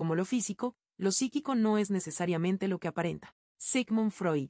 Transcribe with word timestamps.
como 0.00 0.14
lo 0.14 0.24
físico, 0.24 0.78
lo 0.96 1.12
psíquico 1.12 1.54
no 1.54 1.76
es 1.76 1.90
necesariamente 1.90 2.68
lo 2.68 2.78
que 2.78 2.88
aparenta. 2.88 3.36
Sigmund 3.58 4.12
Freud. 4.12 4.48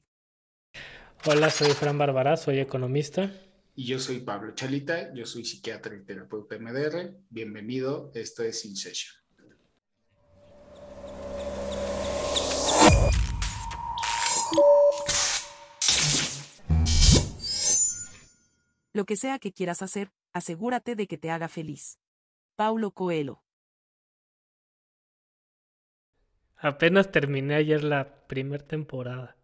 Hola, 1.25 1.49
soy 1.49 1.71
Fran 1.71 1.97
Bárbara, 1.97 2.37
soy 2.37 2.59
economista. 2.59 3.29
Y 3.75 3.85
yo 3.85 3.99
soy 3.99 4.21
Pablo 4.21 4.55
Chalita, 4.55 5.13
yo 5.13 5.25
soy 5.25 5.43
psiquiatra 5.43 5.93
y 5.93 6.05
terapeuta 6.05 6.57
MDR. 6.57 7.17
Bienvenido, 7.29 8.13
esto 8.15 8.43
es 8.43 8.63
InSession. 8.63 9.13
Lo 18.93 19.03
que 19.03 19.17
sea 19.17 19.37
que 19.37 19.51
quieras 19.51 19.81
hacer, 19.81 20.13
asegúrate 20.31 20.95
de 20.95 21.07
que 21.07 21.17
te 21.17 21.29
haga 21.29 21.49
feliz. 21.49 21.99
Paulo 22.55 22.91
Coelho. 22.91 23.43
Apenas 26.61 27.11
terminé 27.11 27.55
ayer 27.55 27.83
la 27.83 28.25
primera 28.27 28.65
temporada. 28.65 29.35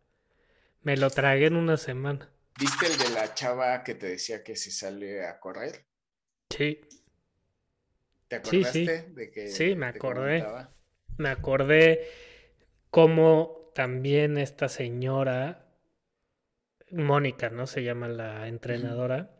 Me 0.83 0.95
lo 0.95 1.09
tragué 1.09 1.47
en 1.47 1.55
una 1.57 1.77
semana. 1.77 2.29
¿Viste 2.59 2.87
el 2.87 2.97
de 2.97 3.09
la 3.11 3.33
chava 3.33 3.83
que 3.85 3.95
te 3.95 4.07
decía 4.07 4.43
que 4.43 4.55
se 4.57 4.69
sale 4.71 5.25
a 5.25 5.39
correr? 5.39 5.85
Sí. 6.49 6.79
¿Te 8.27 8.35
acordaste 8.37 8.71
sí, 8.71 8.85
sí. 8.85 9.13
de 9.13 9.31
que 9.31 9.47
Sí, 9.49 9.75
me 9.75 9.85
acordé. 9.87 10.39
comentaba? 10.39 10.69
Me 11.17 11.29
acordé 11.29 12.07
cómo 12.89 13.71
también 13.73 14.37
esta 14.37 14.69
señora, 14.69 15.65
Mónica, 16.91 17.49
¿no? 17.49 17.67
Se 17.67 17.83
llama 17.83 18.07
la 18.07 18.47
entrenadora. 18.47 19.31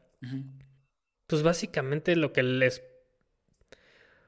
Pues 1.28 1.44
básicamente 1.44 2.16
lo 2.16 2.34
que 2.34 2.44
les... 2.44 2.84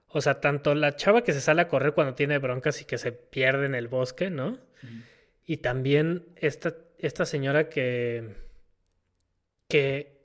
O 0.09 0.21
sea, 0.21 0.41
tanto 0.41 0.73
la 0.75 0.95
chava 0.95 1.23
que 1.23 1.33
se 1.33 1.41
sale 1.41 1.61
a 1.61 1.67
correr 1.67 1.93
cuando 1.93 2.15
tiene 2.15 2.39
broncas 2.39 2.81
y 2.81 2.85
que 2.85 2.97
se 2.97 3.11
pierde 3.11 3.67
en 3.67 3.75
el 3.75 3.87
bosque, 3.87 4.29
¿no? 4.29 4.59
Y 5.45 5.57
también 5.57 6.27
esta, 6.35 6.75
esta 6.97 7.25
señora 7.25 7.69
que, 7.69 8.35
que 9.67 10.19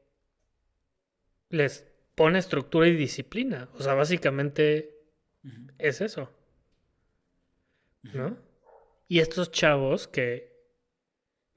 les 1.51 1.87
pone 2.15 2.39
estructura 2.39 2.89
y 2.89 2.97
disciplina. 2.97 3.69
O 3.75 3.83
sea, 3.83 3.95
básicamente 3.95 5.03
es 5.79 6.01
eso. 6.01 6.31
¿no? 8.03 8.37
Y 9.09 9.21
estos 9.21 9.51
chavos 9.51 10.09
que 10.09 10.53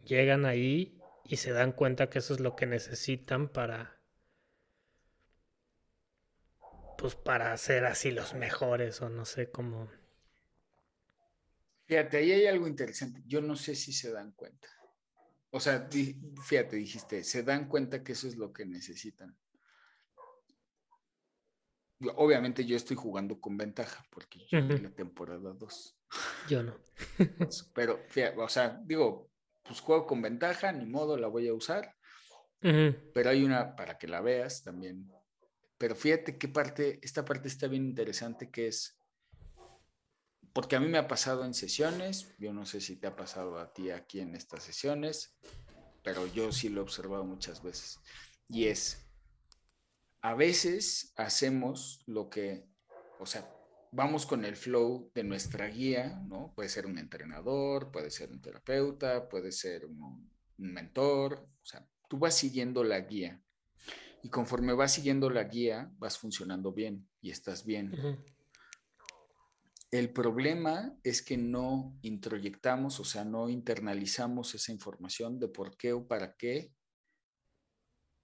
llegan 0.03 0.45
ahí 0.45 0.99
y 1.25 1.37
se 1.37 1.51
dan 1.51 1.71
cuenta 1.71 2.09
que 2.09 2.19
eso 2.19 2.33
es 2.33 2.39
lo 2.39 2.55
que 2.55 2.65
necesitan 2.65 3.49
para, 3.49 3.96
pues 6.97 7.15
para 7.15 7.55
ser 7.57 7.85
así 7.85 8.11
los 8.11 8.33
mejores 8.33 9.01
o 9.01 9.09
no 9.09 9.25
sé 9.25 9.49
cómo. 9.51 9.89
Fíjate, 11.87 12.17
ahí 12.17 12.31
hay 12.31 12.45
algo 12.45 12.67
interesante. 12.67 13.23
Yo 13.25 13.41
no 13.41 13.55
sé 13.55 13.75
si 13.75 13.91
se 13.93 14.11
dan 14.11 14.31
cuenta. 14.33 14.67
O 15.51 15.59
sea, 15.59 15.79
di- 15.79 16.19
fíjate, 16.45 16.75
dijiste, 16.77 17.23
se 17.23 17.43
dan 17.43 17.67
cuenta 17.69 18.03
que 18.03 18.13
eso 18.13 18.27
es 18.27 18.37
lo 18.37 18.53
que 18.53 18.65
necesitan. 18.65 19.35
Obviamente 22.15 22.63
yo 22.65 22.75
estoy 22.75 22.95
jugando 22.95 23.39
con 23.39 23.57
ventaja 23.57 24.05
porque 24.11 24.39
yo 24.47 24.59
Ujú. 24.59 24.83
la 24.83 24.89
temporada 24.91 25.53
2. 25.53 25.97
Yo 26.47 26.61
no. 26.63 26.75
Pero, 27.73 27.99
fíjate, 28.07 28.39
o 28.39 28.49
sea, 28.49 28.79
digo, 28.85 29.29
pues 29.63 29.81
juego 29.81 30.05
con 30.05 30.21
ventaja, 30.21 30.71
ni 30.71 30.85
modo, 30.85 31.17
la 31.17 31.27
voy 31.27 31.47
a 31.47 31.53
usar. 31.53 31.95
Pero 33.13 33.29
hay 33.29 33.43
una 33.43 33.75
para 33.75 33.97
que 33.97 34.07
la 34.07 34.21
veas 34.21 34.63
también. 34.63 35.11
Pero 35.77 35.95
fíjate 35.95 36.37
qué 36.37 36.47
parte, 36.47 36.99
esta 37.03 37.23
parte 37.23 37.47
está 37.47 37.67
bien 37.67 37.85
interesante 37.85 38.49
que 38.49 38.67
es, 38.67 38.99
porque 40.53 40.75
a 40.75 40.79
mí 40.79 40.87
me 40.87 40.97
ha 40.97 41.07
pasado 41.07 41.45
en 41.45 41.53
sesiones, 41.53 42.35
yo 42.39 42.51
no 42.53 42.65
sé 42.65 42.81
si 42.81 42.95
te 42.95 43.07
ha 43.07 43.15
pasado 43.15 43.59
a 43.59 43.73
ti 43.73 43.91
aquí 43.91 44.19
en 44.19 44.35
estas 44.35 44.63
sesiones, 44.63 45.37
pero 46.03 46.25
yo 46.27 46.51
sí 46.51 46.69
lo 46.69 46.81
he 46.81 46.83
observado 46.83 47.25
muchas 47.25 47.61
veces. 47.61 47.99
Y 48.49 48.65
es, 48.65 49.07
a 50.21 50.33
veces 50.33 51.13
hacemos 51.15 52.01
lo 52.07 52.29
que, 52.29 52.65
o 53.19 53.25
sea, 53.25 53.47
vamos 53.91 54.25
con 54.25 54.45
el 54.45 54.55
flow 54.55 55.11
de 55.13 55.23
nuestra 55.23 55.67
guía, 55.67 56.21
¿no? 56.27 56.53
Puede 56.55 56.69
ser 56.69 56.85
un 56.85 56.97
entrenador, 56.97 57.91
puede 57.91 58.11
ser 58.11 58.31
un 58.31 58.41
terapeuta, 58.41 59.27
puede 59.29 59.51
ser 59.51 59.85
un, 59.85 60.31
mentor, 60.57 61.47
o 61.61 61.65
sea, 61.65 61.87
tú 62.09 62.17
vas 62.17 62.35
siguiendo 62.35 62.83
la 62.83 62.99
guía. 63.01 63.43
Y 64.23 64.29
conforme 64.29 64.73
vas 64.73 64.93
siguiendo 64.93 65.29
la 65.29 65.43
guía, 65.43 65.91
vas 65.97 66.17
funcionando 66.17 66.71
bien 66.71 67.07
y 67.21 67.31
estás 67.31 67.65
bien. 67.65 67.91
El 69.89 70.11
problema 70.11 70.97
es 71.03 71.21
que 71.21 71.37
no 71.37 71.97
introyectamos, 72.01 72.99
o 72.99 73.05
sea, 73.05 73.23
no 73.23 73.47
internalizamos 73.47 74.53
esa 74.53 74.73
información 74.73 75.39
de 75.39 75.47
por 75.47 75.77
qué 75.77 75.93
o 75.93 76.05
para 76.05 76.35
qué. 76.35 76.73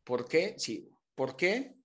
¿Por 0.03 0.27
qué? 0.27 0.55
Sí, 0.57 0.89
¿por 1.15 1.37
qué 1.37 1.77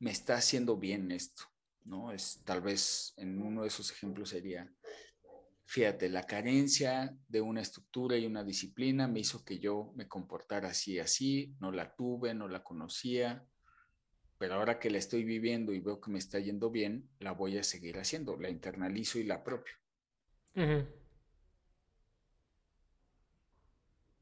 me 0.00 0.10
está 0.10 0.36
haciendo 0.36 0.76
bien 0.76 1.12
esto? 1.12 1.44
¿No? 1.84 2.10
Es 2.10 2.42
tal 2.44 2.62
vez 2.62 3.14
en 3.16 3.40
uno 3.40 3.62
de 3.62 3.68
esos 3.68 3.92
ejemplos 3.92 4.30
sería, 4.30 4.68
fíjate, 5.66 6.08
la 6.08 6.24
carencia 6.24 7.16
de 7.28 7.40
una 7.40 7.60
estructura 7.62 8.16
y 8.16 8.26
una 8.26 8.44
disciplina 8.44 9.08
me 9.08 9.20
hizo 9.20 9.44
que 9.44 9.58
yo 9.58 9.92
me 9.96 10.06
comportara 10.08 10.68
así, 10.68 10.98
así, 10.98 11.54
no 11.60 11.72
la 11.72 11.94
tuve, 11.94 12.34
no 12.34 12.48
la 12.48 12.62
conocía, 12.62 13.46
pero 14.38 14.54
ahora 14.54 14.78
que 14.78 14.90
la 14.90 14.98
estoy 14.98 15.24
viviendo 15.24 15.72
y 15.72 15.80
veo 15.80 16.00
que 16.00 16.10
me 16.10 16.18
está 16.18 16.38
yendo 16.38 16.70
bien, 16.70 17.08
la 17.18 17.32
voy 17.32 17.56
a 17.58 17.62
seguir 17.64 17.98
haciendo, 17.98 18.36
la 18.36 18.50
internalizo 18.50 19.18
y 19.18 19.24
la 19.24 19.36
apropio. 19.36 19.74
Ujú. 20.56 20.86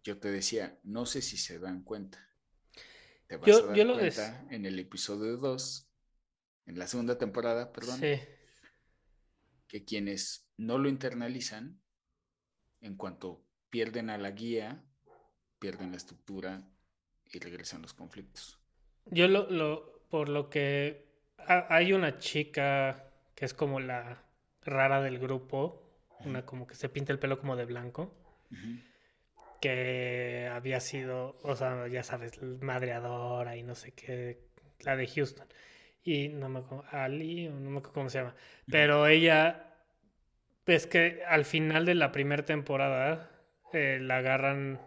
Yo 0.04 0.18
te 0.18 0.30
decía, 0.30 0.78
no 0.82 1.06
sé 1.06 1.22
si 1.22 1.36
se 1.36 1.58
dan 1.58 1.82
cuenta. 1.82 2.18
Te 3.26 3.36
vas 3.36 3.46
Yo- 3.48 3.58
a 3.64 3.66
dar 3.68 3.76
yo 3.76 3.84
lo 3.84 3.94
cuenta 3.94 4.46
en 4.50 4.66
el 4.66 4.78
episodio 4.78 5.36
2, 5.36 5.88
en 6.66 6.78
la 6.78 6.86
segunda 6.86 7.18
temporada, 7.18 7.72
perdón, 7.72 8.00
Sí. 8.00 8.20
que 9.68 9.84
quienes 9.84 10.41
no 10.66 10.78
lo 10.78 10.88
internalizan, 10.88 11.80
en 12.80 12.96
cuanto 12.96 13.44
pierden 13.70 14.10
a 14.10 14.18
la 14.18 14.30
guía, 14.30 14.82
pierden 15.58 15.90
la 15.90 15.96
estructura 15.96 16.62
y 17.32 17.38
regresan 17.38 17.82
los 17.82 17.94
conflictos. 17.94 18.58
Yo 19.06 19.28
lo, 19.28 19.50
lo, 19.50 20.02
por 20.08 20.28
lo 20.28 20.50
que 20.50 21.06
ha- 21.38 21.66
hay 21.74 21.92
una 21.92 22.18
chica 22.18 23.12
que 23.34 23.44
es 23.44 23.54
como 23.54 23.80
la 23.80 24.24
rara 24.62 25.00
del 25.00 25.18
grupo, 25.18 25.82
una 26.24 26.46
como 26.46 26.66
que 26.66 26.74
se 26.74 26.88
pinta 26.88 27.12
el 27.12 27.18
pelo 27.18 27.38
como 27.40 27.56
de 27.56 27.64
blanco, 27.64 28.14
que 29.60 30.48
había 30.52 30.80
sido, 30.80 31.38
o 31.42 31.54
sea, 31.56 31.86
ya 31.88 32.02
sabes, 32.02 32.40
madreadora 32.42 33.56
y 33.56 33.62
no 33.62 33.74
sé 33.74 33.92
qué, 33.92 34.48
la 34.80 34.96
de 34.96 35.06
Houston. 35.06 35.46
Y 36.04 36.28
no 36.28 36.48
me 36.48 36.60
acuerdo, 36.60 36.84
Ali, 36.90 37.48
no 37.48 37.70
me 37.70 37.78
acuerdo 37.78 37.92
cómo 37.92 38.08
se 38.10 38.18
llama. 38.18 38.34
Pero 38.66 39.06
ella, 39.06 39.71
es 40.66 40.86
que 40.86 41.22
al 41.28 41.44
final 41.44 41.84
de 41.86 41.94
la 41.94 42.12
primera 42.12 42.44
temporada 42.44 43.30
eh, 43.72 43.98
la 44.00 44.18
agarran, 44.18 44.80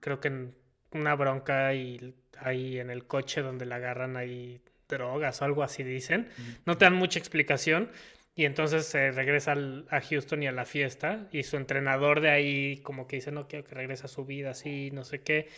creo 0.00 0.20
que 0.20 0.28
en 0.28 0.54
una 0.92 1.14
bronca 1.14 1.72
y 1.74 2.14
ahí 2.38 2.78
en 2.78 2.90
el 2.90 3.06
coche 3.06 3.42
donde 3.42 3.66
la 3.66 3.76
agarran 3.76 4.16
ahí 4.16 4.60
drogas 4.88 5.40
o 5.42 5.44
algo 5.44 5.62
así 5.62 5.82
dicen. 5.82 6.28
No 6.64 6.76
te 6.78 6.84
dan 6.84 6.94
mucha 6.94 7.18
explicación. 7.18 7.90
Y 8.38 8.44
entonces 8.44 8.84
se 8.84 9.12
regresa 9.12 9.52
al- 9.52 9.86
a 9.90 10.00
Houston 10.02 10.42
y 10.42 10.46
a 10.46 10.52
la 10.52 10.66
fiesta. 10.66 11.26
Y 11.32 11.42
su 11.44 11.56
entrenador 11.56 12.20
de 12.20 12.28
ahí 12.30 12.76
como 12.82 13.06
que 13.06 13.16
dice, 13.16 13.32
no 13.32 13.48
quiero 13.48 13.64
que 13.64 13.74
regrese 13.74 14.04
a 14.04 14.08
su 14.08 14.26
vida 14.26 14.50
así, 14.50 14.90
no 14.90 15.04
sé 15.04 15.22
qué. 15.22 15.48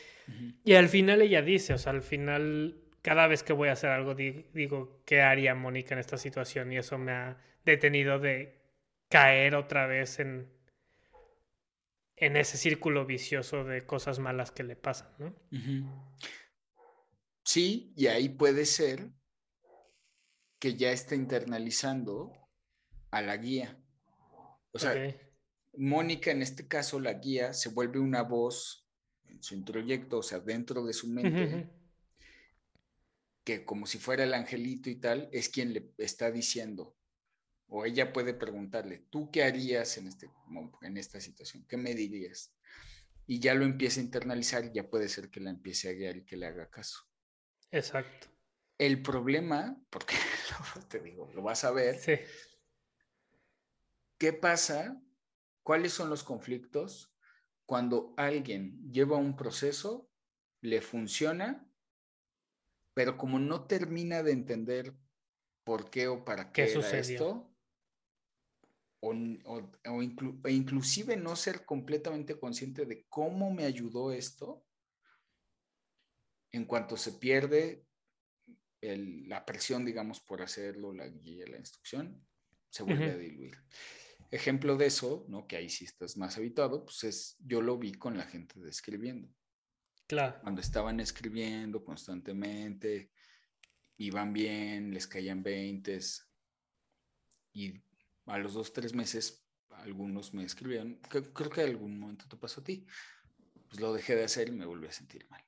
Y 0.65 0.75
al 0.75 0.89
final 0.89 1.21
ella 1.23 1.43
dice, 1.43 1.75
o 1.75 1.79
sea, 1.79 1.91
al 1.93 2.03
final, 2.03 2.77
cada 3.03 3.27
vez 3.27 3.43
que 3.43 3.53
voy 3.53 3.69
a 3.69 3.73
hacer 3.73 3.91
algo, 3.91 4.15
di- 4.15 4.47
digo, 4.55 5.03
¿qué 5.05 5.23
haría 5.23 5.55
Mónica 5.57 5.95
en 5.95 5.99
esta 5.99 6.17
situación? 6.19 6.73
Y 6.73 6.77
eso 6.79 6.99
me 6.99 7.11
ha 7.13 7.37
detenido 7.65 8.21
de 8.21 8.58
caer 9.09 9.55
otra 9.55 9.87
vez 9.87 10.19
en, 10.21 10.53
en 12.17 12.37
ese 12.37 12.57
círculo 12.57 13.07
vicioso 13.07 13.65
de 13.65 13.87
cosas 13.87 14.19
malas 14.19 14.51
que 14.51 14.63
le 14.63 14.77
pasan, 14.77 15.11
¿no? 15.19 15.35
Sí, 17.45 17.93
y 17.97 18.09
ahí 18.09 18.29
puede 18.29 18.67
ser 18.67 19.11
que 20.59 20.75
ya 20.75 20.93
está 20.93 21.15
internalizando 21.15 22.33
a 23.11 23.23
la 23.23 23.37
guía. 23.37 23.79
O 24.73 24.79
sea. 24.79 24.95
Mónica, 25.79 26.33
en 26.33 26.43
este 26.43 26.67
caso, 26.67 26.99
la 26.99 27.15
guía, 27.15 27.53
se 27.53 27.69
vuelve 27.69 28.01
una 28.01 28.23
voz 28.23 28.89
en 29.27 29.41
su 29.43 29.55
introyecto, 29.55 30.19
o 30.19 30.23
sea, 30.23 30.41
dentro 30.41 30.85
de 30.85 30.93
su 30.93 31.07
mente, 31.07 31.71
que 33.45 33.65
como 33.65 33.87
si 33.87 33.99
fuera 33.99 34.25
el 34.25 34.35
angelito 34.35 34.91
y 34.91 34.97
tal, 34.97 35.29
es 35.31 35.49
quien 35.49 35.73
le 35.73 35.93
está 35.99 36.33
diciendo, 36.33 36.98
o 37.69 37.85
ella 37.85 38.13
puede 38.13 38.35
preguntarle, 38.35 39.07
¿tú 39.11 39.31
qué 39.31 39.45
harías 39.45 39.97
en, 39.99 40.09
este, 40.09 40.31
en 40.83 40.97
esta 40.97 41.21
situación? 41.21 41.65
¿Qué 41.69 41.77
me 41.77 41.95
dirías? 41.95 42.55
Y 43.27 43.41
ya 43.41 43.55
lo 43.55 43.65
empieza 43.65 44.01
a 44.01 44.05
internalizar 44.05 44.65
y 44.65 44.73
ya 44.73 44.89
puede 44.89 45.09
ser 45.09 45.31
que 45.31 45.41
la 45.41 45.51
empiece 45.51 45.89
a 45.89 45.93
guiar 45.93 46.17
y 46.17 46.25
que 46.25 46.37
le 46.37 46.47
haga 46.47 46.71
caso. 46.71 47.01
Exacto. 47.71 48.29
El 48.79 49.03
problema, 49.03 49.79
porque 49.91 50.15
te 50.89 51.01
digo, 51.01 51.31
lo 51.35 51.43
vas 51.43 51.65
a 51.65 51.71
ver, 51.71 51.99
Sí. 51.99 52.15
¿qué 54.17 54.33
pasa? 54.33 55.01
¿Cuáles 55.63 55.93
son 55.93 56.09
los 56.09 56.25
conflictos 56.25 57.15
cuando 57.67 58.15
alguien 58.17 58.91
lleva 58.91 59.19
un 59.19 59.37
proceso, 59.37 60.11
le 60.63 60.81
funciona, 60.81 61.71
pero 62.95 63.19
como 63.19 63.39
no 63.39 63.67
termina 63.67 64.23
de 64.23 64.33
entender 64.33 64.95
por 65.65 65.91
qué 65.91 66.09
o 66.09 66.25
para 66.25 66.51
qué, 66.51 66.73
era 66.73 66.99
esto, 66.99 67.48
o, 69.01 69.13
e 70.45 70.53
inclusive 70.53 71.17
no 71.17 71.37
ser 71.37 71.65
completamente 71.65 72.39
consciente 72.39 72.85
de 72.87 73.07
cómo 73.09 73.53
me 73.53 73.65
ayudó 73.65 74.13
esto, 74.13 74.65
en 76.53 76.65
cuanto 76.65 76.97
se 76.97 77.13
pierde 77.13 77.85
la 78.81 79.45
presión, 79.45 79.85
digamos, 79.85 80.21
por 80.21 80.41
hacerlo, 80.41 80.93
la 80.93 81.09
guía, 81.09 81.47
la 81.49 81.59
instrucción, 81.59 82.27
se 82.71 82.83
vuelve 82.83 83.11
a 83.11 83.17
diluir. 83.17 83.57
Ejemplo 84.31 84.77
de 84.77 84.87
eso, 84.87 85.25
¿no? 85.29 85.47
Que 85.47 85.57
ahí 85.57 85.69
sí 85.69 85.85
estás 85.85 86.17
más 86.17 86.37
habituado, 86.37 86.85
pues 86.85 87.05
es, 87.05 87.37
yo 87.41 87.63
lo 87.63 87.79
vi 87.79 87.93
con 87.93 88.17
la 88.17 88.25
gente 88.25 88.61
de 88.61 88.71
escribiendo. 88.71 89.29
Claro. 90.07 90.39
Cuando 90.43 90.61
estaban 90.61 91.01
escribiendo 91.01 91.83
constantemente, 91.83 93.11
iban 93.97 94.33
bien, 94.33 94.93
les 94.93 95.07
caían 95.07 95.43
veintes, 95.43 96.31
y 97.53 97.83
a 98.29 98.39
los 98.39 98.55
dos, 98.55 98.73
tres 98.73 98.95
meses, 98.95 99.47
algunos 99.71 100.35
me 100.35 100.45
escribían, 100.45 101.01
creo 101.09 101.51
que 101.51 101.63
en 101.63 101.71
algún 101.71 101.99
momento 101.99 102.27
te 102.29 102.37
pasó 102.37 102.61
a 102.61 102.65
ti, 102.65 102.87
pues 103.69 103.81
lo 103.81 103.93
dejé 103.93 104.17
de 104.17 104.25
hacer 104.25 104.49
y 104.49 104.53
me 104.53 104.67
volví 104.67 104.87
a 104.87 104.93
sentir 104.93 105.29
mal. 105.31 105.45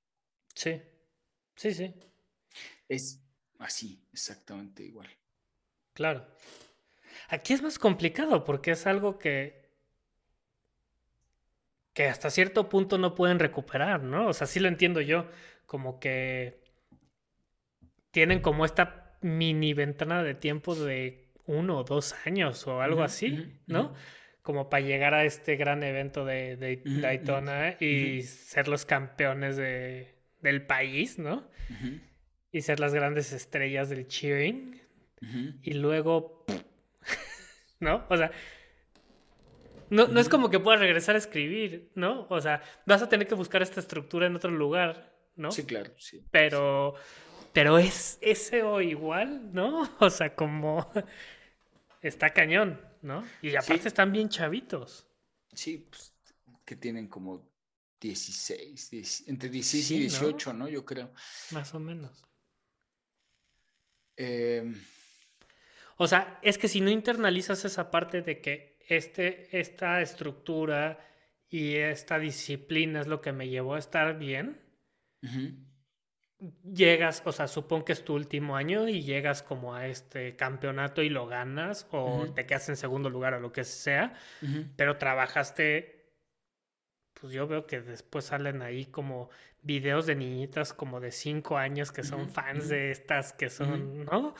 Sí, 0.54 0.80
sí, 1.54 1.72
sí. 1.72 1.94
Es 2.88 3.22
así, 3.58 4.04
exactamente 4.12 4.82
igual. 4.82 5.08
Claro. 5.92 6.26
Aquí 7.28 7.52
es 7.52 7.62
más 7.62 7.78
complicado 7.78 8.44
porque 8.44 8.72
es 8.72 8.86
algo 8.86 9.18
que 9.18 9.60
que 11.92 12.06
hasta 12.06 12.30
cierto 12.30 12.68
punto 12.68 12.98
no 12.98 13.14
pueden 13.14 13.38
recuperar, 13.38 14.02
¿no? 14.02 14.28
O 14.28 14.32
sea, 14.32 14.46
sí 14.46 14.60
lo 14.60 14.68
entiendo 14.68 15.00
yo, 15.00 15.26
como 15.66 15.98
que 15.98 16.62
tienen 18.10 18.40
como 18.40 18.64
esta 18.64 19.18
mini 19.22 19.74
ventana 19.74 20.22
de 20.22 20.34
tiempo 20.34 20.74
de 20.74 21.29
uno 21.50 21.78
o 21.78 21.84
dos 21.84 22.14
años 22.24 22.66
o 22.66 22.80
algo 22.80 23.02
así, 23.02 23.58
¿no? 23.66 23.94
Como 24.42 24.70
para 24.70 24.84
llegar 24.84 25.14
a 25.14 25.24
este 25.24 25.56
gran 25.56 25.82
evento 25.82 26.24
de, 26.24 26.56
Daytona 26.84 27.76
y 27.80 28.22
ser 28.22 28.68
los 28.68 28.84
campeones 28.86 29.56
de, 29.56 30.14
del 30.40 30.66
país, 30.66 31.18
¿no? 31.18 31.48
Y 32.52 32.62
ser 32.62 32.80
las 32.80 32.94
grandes 32.94 33.32
estrellas 33.32 33.90
del 33.90 34.06
cheering. 34.06 34.80
Y 35.62 35.74
luego, 35.74 36.44
¿no? 37.80 38.06
O 38.08 38.16
sea, 38.16 38.30
no, 39.90 40.06
no 40.06 40.20
es 40.20 40.28
como 40.28 40.50
que 40.50 40.60
puedas 40.60 40.80
regresar 40.80 41.16
a 41.16 41.18
escribir, 41.18 41.90
¿no? 41.94 42.26
O 42.30 42.40
sea, 42.40 42.62
vas 42.86 43.02
a 43.02 43.08
tener 43.08 43.26
que 43.26 43.34
buscar 43.34 43.60
esta 43.60 43.80
estructura 43.80 44.26
en 44.26 44.36
otro 44.36 44.50
lugar, 44.50 45.12
¿no? 45.34 45.50
Sí, 45.50 45.64
claro, 45.64 45.90
sí. 45.98 46.24
Pero, 46.30 46.94
pero 47.52 47.76
es 47.76 48.18
ese 48.20 48.62
o 48.62 48.80
igual, 48.80 49.52
¿no? 49.52 49.90
O 50.00 50.08
sea, 50.08 50.34
como 50.34 50.90
está 52.00 52.30
cañón, 52.30 52.80
¿no? 53.02 53.26
Y 53.42 53.56
aparte 53.56 53.88
están 53.88 54.12
bien 54.12 54.28
chavitos. 54.28 55.06
Sí, 55.52 55.88
pues, 55.90 56.14
que 56.64 56.76
tienen 56.76 57.08
como 57.08 57.50
16, 58.00 59.28
entre 59.28 59.48
16 59.48 59.90
y 59.90 59.98
18, 60.00 60.52
¿no? 60.52 60.68
Yo 60.68 60.84
creo. 60.84 61.12
Más 61.50 61.74
o 61.74 61.80
menos. 61.80 62.24
Eh... 64.16 64.72
O 65.96 66.06
sea, 66.06 66.38
es 66.42 66.56
que 66.56 66.68
si 66.68 66.80
no 66.80 66.88
internalizas 66.88 67.64
esa 67.66 67.90
parte 67.90 68.22
de 68.22 68.40
que 68.40 68.78
este, 68.88 69.60
esta 69.60 70.00
estructura 70.00 70.98
y 71.50 71.76
esta 71.76 72.18
disciplina 72.18 73.02
es 73.02 73.06
lo 73.06 73.20
que 73.20 73.32
me 73.32 73.48
llevó 73.48 73.74
a 73.74 73.78
estar 73.78 74.18
bien. 74.18 74.58
Llegas, 76.64 77.22
o 77.26 77.32
sea, 77.32 77.46
supongo 77.48 77.84
que 77.84 77.92
es 77.92 78.02
tu 78.02 78.14
último 78.14 78.56
año 78.56 78.88
y 78.88 79.02
llegas 79.02 79.42
como 79.42 79.74
a 79.74 79.86
este 79.86 80.36
campeonato 80.36 81.02
y 81.02 81.10
lo 81.10 81.26
ganas 81.26 81.86
o 81.90 82.26
te 82.34 82.46
quedas 82.46 82.68
en 82.70 82.76
segundo 82.76 83.10
lugar 83.10 83.34
o 83.34 83.40
lo 83.40 83.52
que 83.52 83.64
sea, 83.64 84.14
pero 84.76 84.96
trabajaste, 84.96 86.12
pues 87.12 87.32
yo 87.32 87.46
veo 87.46 87.66
que 87.66 87.82
después 87.82 88.24
salen 88.24 88.62
ahí 88.62 88.86
como 88.86 89.28
videos 89.62 90.06
de 90.06 90.14
niñitas 90.14 90.72
como 90.72 91.00
de 91.00 91.12
cinco 91.12 91.58
años 91.58 91.92
que 91.92 92.02
son 92.02 92.30
fans 92.30 92.68
de 92.68 92.90
estas 92.90 93.34
que 93.34 93.50
son, 93.50 94.06
¿no? 94.06 94.34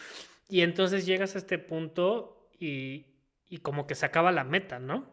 Y 0.49 0.63
entonces 0.63 1.05
llegas 1.05 1.35
a 1.35 1.39
este 1.39 1.59
punto 1.59 2.49
y, 2.59 3.07
y 3.49 3.59
como 3.59 3.87
que 3.87 3.95
se 3.95 4.07
acaba 4.07 4.33
la 4.33 4.45
meta, 4.45 4.79
¿no? 4.79 5.13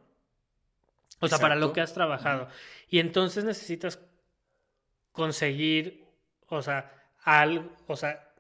O 1.20 1.28
sea, 1.28 1.40
para 1.40 1.56
lo 1.56 1.74
que 1.74 1.82
has 1.82 1.94
trabajado. 1.94 2.48
Y 2.88 3.00
entonces 3.00 3.44
necesitas 3.44 4.00
conseguir, 5.12 6.07
o 6.48 6.62
sea, 6.62 6.92
algo, 7.24 7.72
o 7.88 7.96
sea, 7.96 8.34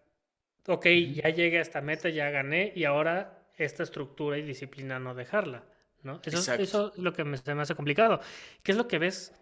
ok, 0.67 0.85
ya 1.13 1.29
llegué 1.29 1.59
a 1.59 1.61
esta 1.61 1.81
meta, 1.81 2.09
ya 2.09 2.29
gané, 2.29 2.71
y 2.75 2.85
ahora 2.85 3.47
esta 3.55 3.83
estructura 3.83 4.37
y 4.37 4.43
disciplina 4.43 4.99
no 4.99 5.15
dejarla, 5.15 5.63
¿no? 6.03 6.21
Eso, 6.23 6.53
eso 6.53 6.93
es 6.93 6.99
lo 6.99 7.13
que 7.13 7.23
me, 7.23 7.37
se 7.37 7.55
me 7.55 7.61
hace 7.63 7.75
complicado. 7.75 8.19
¿Qué 8.63 8.71
es 8.71 8.77
lo 8.77 8.87
que 8.87 8.99
ves? 8.99 9.33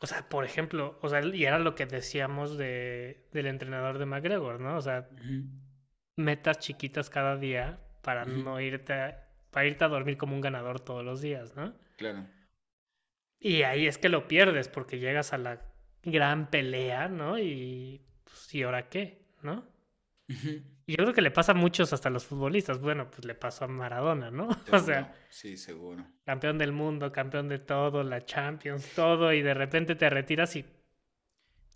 O 0.00 0.06
sea, 0.06 0.28
por 0.28 0.44
ejemplo, 0.44 0.98
o 1.00 1.08
sea, 1.08 1.22
y 1.24 1.44
era 1.44 1.58
lo 1.58 1.74
que 1.74 1.86
decíamos 1.86 2.58
de, 2.58 3.26
del 3.32 3.46
entrenador 3.46 3.98
de 3.98 4.06
McGregor, 4.06 4.60
¿no? 4.60 4.76
O 4.76 4.80
sea, 4.80 5.08
metas 6.16 6.58
chiquitas 6.58 7.10
cada 7.10 7.36
día 7.36 7.78
para 8.02 8.24
no 8.24 8.60
irte 8.60 9.14
para 9.50 9.66
irte 9.66 9.84
a 9.84 9.88
dormir 9.88 10.18
como 10.18 10.34
un 10.34 10.40
ganador 10.40 10.80
todos 10.80 11.04
los 11.04 11.20
días, 11.20 11.54
¿no? 11.54 11.74
Claro. 11.96 12.26
Y 13.38 13.62
ahí 13.62 13.86
es 13.86 13.98
que 13.98 14.08
lo 14.08 14.26
pierdes 14.26 14.68
porque 14.68 14.98
llegas 14.98 15.32
a 15.32 15.38
la 15.38 15.60
gran 16.04 16.50
pelea, 16.50 17.08
¿no? 17.08 17.38
Y 17.38 18.00
pues, 18.24 18.54
¿y 18.54 18.62
ahora 18.62 18.88
qué? 18.88 19.22
¿No? 19.42 19.66
Y 20.26 20.92
yo 20.92 20.96
creo 20.96 21.12
que 21.12 21.22
le 21.22 21.30
pasa 21.30 21.52
a 21.52 21.54
muchos, 21.54 21.92
hasta 21.92 22.08
a 22.08 22.12
los 22.12 22.24
futbolistas. 22.24 22.80
Bueno, 22.80 23.10
pues 23.10 23.24
le 23.24 23.34
pasó 23.34 23.64
a 23.64 23.68
Maradona, 23.68 24.30
¿no? 24.30 24.48
o 24.72 24.78
sea, 24.78 25.14
sí, 25.30 25.56
seguro. 25.56 26.06
Campeón 26.24 26.58
del 26.58 26.72
mundo, 26.72 27.12
campeón 27.12 27.48
de 27.48 27.58
todo, 27.58 28.02
la 28.02 28.24
Champions, 28.24 28.88
todo, 28.94 29.32
y 29.32 29.42
de 29.42 29.54
repente 29.54 29.94
te 29.94 30.08
retiras 30.08 30.56
y. 30.56 30.64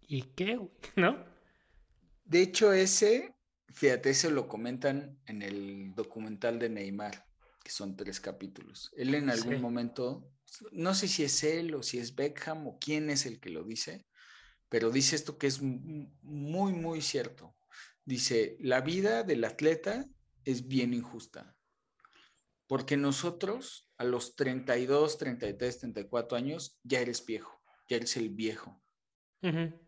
¿Y 0.07 0.23
qué, 0.23 0.59
¿No? 0.97 1.25
De 2.25 2.43
hecho, 2.43 2.73
ese, 2.73 3.35
fíjate, 3.73 4.11
ese 4.11 4.31
lo 4.31 4.49
comentan 4.49 5.19
en 5.27 5.43
el 5.43 5.95
documental 5.95 6.59
de 6.59 6.69
Neymar 6.69 7.29
son 7.71 7.97
tres 7.97 8.21
capítulos. 8.21 8.91
Él 8.97 9.15
en 9.15 9.31
algún 9.31 9.61
momento, 9.61 10.31
no 10.73 10.95
sé 10.95 11.09
si 11.09 11.25
es 11.25 11.45
él 11.45 11.75
o 11.75 11.83
si 11.83 11.99
es 11.99 12.15
Beckham 12.15 12.67
o 12.67 12.79
quién 12.79 13.11
es 13.11 13.27
el 13.27 13.41
que 13.41 13.51
lo 13.51 13.63
dice, 13.63 14.07
pero 14.69 14.91
dice 14.91 15.17
esto 15.17 15.39
que 15.39 15.47
es 15.47 15.61
muy, 15.63 16.73
muy 16.73 17.01
cierto. 17.01 17.57
Dice, 18.05 18.57
la 18.61 18.81
vida 18.81 19.23
del 19.23 19.45
atleta 19.45 20.07
es 20.45 20.67
bien 20.67 20.95
injusta, 20.95 21.57
porque 22.67 22.97
nosotros 22.97 23.91
a 23.99 24.05
los 24.05 24.37
32, 24.37 25.19
33, 25.19 25.79
34 25.79 26.39
años 26.39 26.79
ya 26.83 27.01
eres 27.01 27.25
viejo, 27.25 27.61
ya 27.89 27.97
eres 27.97 28.17
el 28.17 28.31
viejo, 28.31 28.83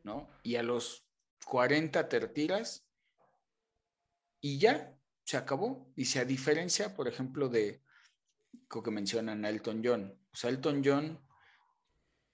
¿no? 0.02 0.28
Y 0.42 0.56
a 0.56 0.62
los 0.62 1.06
40 1.46 2.08
te 2.08 2.20
retiras 2.20 2.86
y 4.40 4.58
ya, 4.58 4.96
se 5.24 5.36
acabó. 5.36 5.92
Y 5.96 6.18
a 6.18 6.24
diferencia, 6.24 6.94
por 6.94 7.08
ejemplo, 7.08 7.48
de 7.48 7.82
lo 8.74 8.82
que 8.82 8.90
mencionan 8.90 9.44
a 9.44 9.48
Elton 9.48 9.82
John. 9.84 10.18
O 10.32 10.36
sea, 10.36 10.50
Elton 10.50 10.82
John 10.84 11.20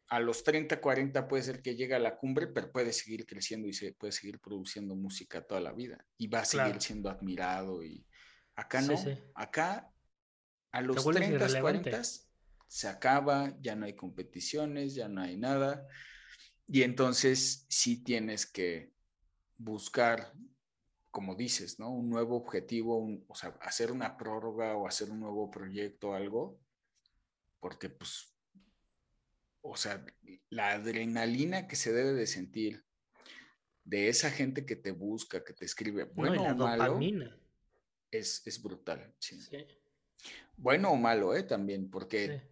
a 0.08 0.20
los 0.20 0.44
30, 0.44 0.80
40 0.80 1.26
puede 1.26 1.42
ser 1.42 1.62
que 1.62 1.75
llegue 1.75 1.94
a 1.94 1.98
la 1.98 2.16
cumbre, 2.16 2.46
pero 2.46 2.70
puede 2.70 2.92
seguir 2.92 3.26
creciendo 3.26 3.66
y 3.68 3.72
se 3.72 3.92
puede 3.92 4.12
seguir 4.12 4.38
produciendo 4.38 4.94
música 4.94 5.42
toda 5.42 5.60
la 5.60 5.72
vida 5.72 6.04
y 6.16 6.28
va 6.28 6.40
a 6.40 6.44
seguir 6.44 6.80
siendo 6.80 7.10
admirado 7.10 7.82
y 7.82 8.06
acá 8.54 8.80
no, 8.82 8.94
acá 9.34 9.90
a 10.70 10.80
los 10.80 11.04
30, 11.04 11.60
40 11.60 12.02
se 12.68 12.88
acaba, 12.88 13.56
ya 13.60 13.75
no 13.75 13.86
hay 13.86 13.94
competiciones, 13.94 14.94
ya 14.94 15.08
no 15.08 15.22
hay 15.22 15.36
nada 15.36 15.86
y 16.68 16.82
entonces 16.82 17.66
sí 17.68 18.02
tienes 18.02 18.46
que 18.46 18.92
buscar 19.56 20.32
como 21.16 21.34
dices, 21.34 21.80
¿no? 21.80 21.88
Un 21.88 22.10
nuevo 22.10 22.36
objetivo, 22.36 23.08
o 23.26 23.34
sea, 23.34 23.56
hacer 23.62 23.90
una 23.90 24.18
prórroga 24.18 24.76
o 24.76 24.86
hacer 24.86 25.10
un 25.10 25.20
nuevo 25.20 25.50
proyecto, 25.50 26.12
algo, 26.12 26.60
porque 27.58 27.88
pues, 27.88 28.35
o 29.68 29.76
sea, 29.76 30.04
la 30.50 30.73
adrenalina 30.73 31.66
que 31.66 31.76
se 31.76 31.92
debe 31.92 32.12
de 32.12 32.26
sentir 32.26 32.85
de 33.85 34.08
esa 34.08 34.30
gente 34.30 34.66
que 34.66 34.76
te 34.76 34.90
busca, 34.90 35.44
que 35.44 35.52
te 35.52 35.64
escribe, 35.64 36.04
bueno 36.04 36.42
o 36.42 36.54
malo, 36.54 36.99
es, 38.11 38.42
es, 38.46 38.62
brutal. 38.62 39.14
Sí. 39.18 39.38
Bueno 40.56 40.90
o 40.90 40.96
malo, 40.96 41.35
¿eh? 41.35 41.42
También, 41.42 41.90
porque 41.90 42.42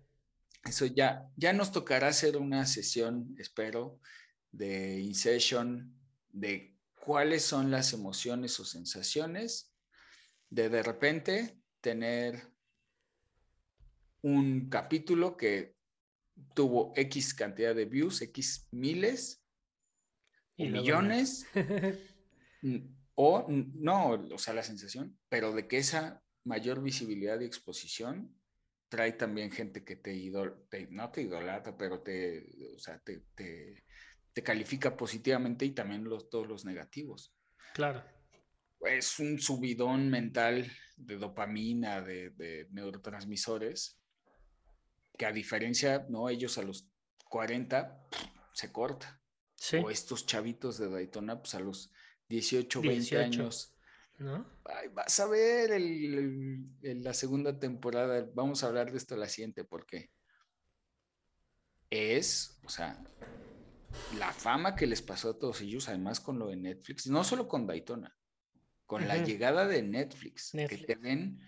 eso 0.65 0.87
ya, 0.87 1.29
ya 1.37 1.53
nos 1.53 1.73
tocará 1.73 2.09
hacer 2.09 2.37
una 2.37 2.67
sesión, 2.67 3.35
espero, 3.39 4.01
de 4.53 5.01
InSession, 5.01 5.93
de 6.31 6.77
cuáles 7.05 7.45
son 7.45 7.71
las 7.71 7.93
emociones 7.93 8.59
o 8.61 8.65
sensaciones 8.65 9.75
de 10.51 10.69
de 10.69 10.83
repente 10.83 11.59
tener 11.81 12.49
un 14.23 14.69
capítulo 14.71 15.37
que 15.37 15.75
tuvo 16.55 16.93
X 16.97 17.35
cantidad 17.35 17.75
de 17.75 17.85
views, 17.85 18.23
X 18.23 18.69
miles, 18.73 19.45
Y 20.57 20.69
millones, 20.69 21.47
o 23.15 23.47
no, 23.49 24.11
o 24.11 24.39
sea, 24.39 24.55
la 24.55 24.63
sensación, 24.63 25.19
pero 25.29 25.53
de 25.53 25.67
que 25.67 25.79
esa 25.79 26.23
mayor 26.45 26.83
visibilidad 26.83 27.41
y 27.41 27.45
exposición 27.45 28.35
trae 28.89 29.13
también 29.13 29.51
gente 29.51 29.85
que 29.85 29.97
te, 29.97 30.15
idol, 30.15 30.67
te- 30.71 30.87
no 30.89 31.11
te 31.11 31.23
idolatra, 31.23 31.77
pero 31.77 32.03
te, 32.03 32.47
o 32.77 32.79
sea, 32.79 32.99
te, 33.01 33.25
te, 33.35 33.83
te 34.33 34.43
califica 34.43 34.97
positivamente 34.97 35.65
y 35.65 35.71
también 35.73 36.05
los, 36.05 36.31
todos 36.31 36.47
los 36.47 36.65
negativos. 36.65 37.35
Claro. 37.73 38.05
Es 38.81 39.19
un 39.19 39.41
subidón 39.41 40.11
mental 40.11 40.71
de 40.97 41.17
dopamina, 41.17 42.03
de, 42.03 42.31
de 42.31 42.69
neurotransmisores, 42.71 43.99
que 45.17 45.27
a 45.27 45.33
diferencia, 45.33 46.07
¿no? 46.09 46.29
Ellos 46.29 46.59
a 46.59 46.63
los 46.63 46.89
40 47.29 48.05
se 48.53 48.73
corta. 48.73 49.21
Sí. 49.57 49.77
O 49.79 49.91
estos 49.91 50.27
chavitos 50.27 50.79
de 50.79 50.91
Daytona, 50.91 51.41
pues 51.41 51.55
a 51.55 51.61
los 51.61 51.93
18, 52.29 52.81
20 52.81 52.97
18. 53.01 53.23
años. 53.23 53.71
¿No? 54.19 54.47
Ay, 54.65 54.89
vas 54.89 55.19
a 55.21 55.27
ver 55.27 55.73
el- 55.73 56.69
la 56.83 57.15
segunda 57.15 57.59
temporada. 57.59 58.29
Vamos 58.35 58.63
a 58.63 58.69
hablar 58.69 58.91
de 58.93 58.99
esto 58.99 59.17
la 59.17 59.29
siguiente, 59.29 59.65
porque 59.65 60.11
es, 61.91 62.59
o 62.65 62.69
sea, 62.69 63.03
la 64.19 64.33
fama 64.33 64.75
que 64.75 64.87
les 64.87 65.03
pasó 65.03 65.31
a 65.31 65.39
todos 65.39 65.61
ellos, 65.61 65.89
además 65.89 66.21
con 66.21 66.39
lo 66.39 66.49
de 66.49 66.57
Netflix, 66.57 67.07
no 67.07 67.25
solo 67.25 67.49
con 67.49 67.67
Daytona, 67.67 68.17
con 68.87 69.07
la 69.07 69.19
llegada 69.19 69.67
de 69.67 69.83
Netflix, 69.83 70.51
que 70.53 70.59
Netflix. 70.59 70.87
te 70.87 70.95
ven 70.97 71.41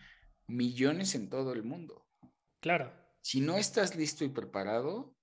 millones 0.46 1.14
en 1.14 1.28
todo 1.28 1.52
el 1.52 1.62
mundo. 1.64 2.06
Claro. 2.60 2.92
Si 3.26 3.40
no 3.46 3.54
estás 3.58 3.94
listo 3.96 4.24
y 4.24 4.30
preparado, 4.30 5.14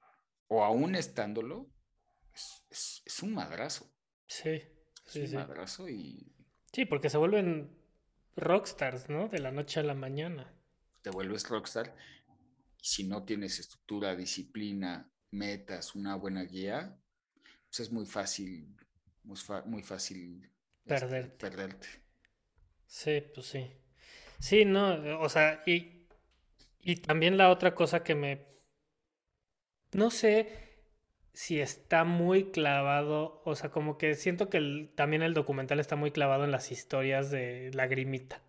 o 0.48 0.64
aún 0.64 0.96
estándolo, 0.96 1.70
es, 2.34 2.64
es- 2.70 3.04
es 3.06 3.24
un 3.24 3.34
madrazo. 3.36 3.92
Sí. 4.28 4.62
Es 5.06 5.16
Sí, 5.16 5.22
un 5.22 5.32
sí. 5.32 5.38
madrazo 5.38 5.88
y 5.88 6.36
Sí, 6.74 6.84
porque 6.86 7.10
se 7.10 7.18
vuelven 7.18 7.72
rockstars, 8.36 9.10
¿no? 9.10 9.30
De 9.30 9.40
la 9.40 9.52
noche 9.52 9.80
a 9.80 9.84
la 9.84 9.94
mañana. 9.94 10.54
te 11.04 11.10
vuelves 11.12 11.48
rockstar. 11.50 11.96
Si 12.82 13.04
no 13.06 13.24
tienes 13.26 13.60
estructura, 13.60 14.16
disciplina, 14.16 15.12
metas, 15.32 15.96
una 15.96 16.16
buena 16.16 16.44
guía, 16.44 16.98
pues 17.70 17.82
es 17.82 17.92
muy 17.92 18.06
fácil, 18.06 18.76
muy 19.66 19.84
fácil 19.84 20.52
este, 20.86 21.16
Perderte. 21.16 21.38
perderte. 21.40 21.88
Sí, 22.88 23.22
pues 23.34 23.48
sí. 23.48 23.72
Sí, 24.40 24.66
no, 24.66 25.20
o 25.22 25.30
sea, 25.30 25.64
y, 25.66 26.03
y 26.84 26.98
también 26.98 27.38
la 27.38 27.50
otra 27.50 27.74
cosa 27.76 28.04
que 28.04 28.16
me... 28.16 28.46
No 29.94 30.10
sé 30.12 30.50
si 31.32 31.60
está 31.60 32.04
muy 32.04 32.52
clavado, 32.52 33.42
o 33.46 33.56
sea, 33.56 33.72
como 33.72 33.98
que 33.98 34.16
siento 34.16 34.50
que 34.50 34.58
el- 34.58 34.92
también 34.96 35.22
el 35.24 35.34
documental 35.34 35.80
está 35.80 35.96
muy 35.96 36.12
clavado 36.12 36.44
en 36.46 36.52
las 36.52 36.72
historias 36.72 37.32
de 37.32 37.72
Lagrimita, 37.74 38.42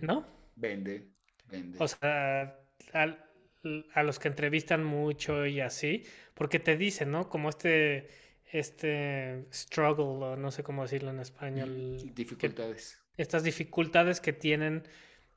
¿no? 0.00 0.26
Vende, 0.56 1.08
vende. 1.50 1.78
O 1.80 1.88
sea, 1.88 2.58
al- 2.92 3.24
a 3.94 4.02
los 4.02 4.18
que 4.18 4.28
entrevistan 4.28 4.84
mucho 4.84 5.46
y 5.46 5.60
así, 5.60 6.04
porque 6.34 6.58
te 6.58 6.76
dicen, 6.76 7.10
¿no? 7.10 7.28
Como 7.30 7.48
este, 7.48 8.08
este 8.52 9.46
struggle, 9.52 10.04
o 10.04 10.36
no 10.36 10.50
sé 10.50 10.62
cómo 10.62 10.82
decirlo 10.82 11.10
en 11.10 11.20
español, 11.20 11.96
que- 12.02 12.10
Dificultades. 12.12 13.00
estas 13.16 13.42
dificultades 13.42 14.20
que 14.20 14.32
tienen 14.34 14.86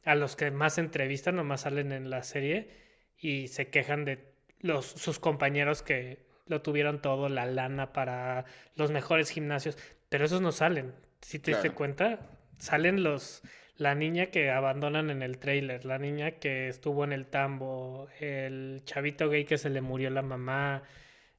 a 0.05 0.15
los 0.15 0.35
que 0.35 0.51
más 0.51 0.77
entrevistan 0.77 1.37
o 1.39 1.43
más 1.43 1.61
salen 1.61 1.91
en 1.91 2.09
la 2.09 2.23
serie 2.23 2.69
y 3.17 3.47
se 3.47 3.69
quejan 3.69 4.05
de 4.05 4.33
los, 4.61 4.85
sus 4.85 5.19
compañeros 5.19 5.81
que 5.83 6.25
lo 6.47 6.61
tuvieron 6.61 7.01
todo, 7.01 7.29
la 7.29 7.45
lana 7.45 7.91
para 7.93 8.45
los 8.75 8.91
mejores 8.91 9.29
gimnasios, 9.29 9.77
pero 10.09 10.25
esos 10.25 10.41
no 10.41 10.51
salen. 10.51 10.93
Si 11.21 11.39
te 11.39 11.51
diste 11.51 11.69
Claro. 11.69 11.75
cuenta, 11.75 12.19
salen 12.57 13.03
los 13.03 13.43
la 13.75 13.93
niña 13.95 14.27
que 14.27 14.49
abandonan 14.49 15.09
en 15.11 15.21
el 15.21 15.37
trailer, 15.37 15.85
la 15.85 15.99
niña 15.99 16.31
que 16.39 16.67
estuvo 16.67 17.03
en 17.03 17.13
el 17.13 17.27
tambo, 17.27 18.07
el 18.19 18.81
chavito 18.85 19.29
gay 19.29 19.45
que 19.45 19.57
se 19.59 19.69
le 19.69 19.81
murió 19.81 20.09
la 20.09 20.23
mamá, 20.23 20.81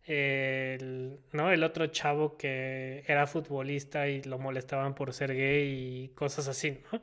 el, 0.04 1.20
¿no? 1.32 1.52
El 1.52 1.64
otro 1.64 1.86
chavo 1.88 2.36
que 2.36 3.04
era 3.06 3.26
futbolista 3.26 4.08
y 4.08 4.22
lo 4.22 4.38
molestaban 4.38 4.94
por 4.94 5.12
ser 5.12 5.34
gay 5.34 6.04
y 6.04 6.08
cosas 6.14 6.48
así, 6.48 6.80
¿no? 6.92 7.00